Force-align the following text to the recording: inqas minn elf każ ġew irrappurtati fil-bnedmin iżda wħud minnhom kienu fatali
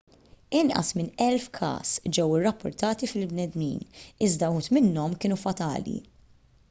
inqas 0.59 0.87
minn 0.99 1.11
elf 1.25 1.43
każ 1.57 1.91
ġew 2.17 2.25
irrappurtati 2.37 3.11
fil-bnedmin 3.13 3.85
iżda 4.29 4.51
wħud 4.57 4.71
minnhom 4.79 5.19
kienu 5.27 5.39
fatali 5.45 5.97